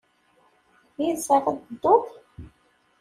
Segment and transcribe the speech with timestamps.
[1.01, 2.03] Yid-s ara ad tedduḍ?